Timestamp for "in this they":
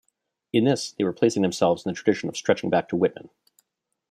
0.51-1.03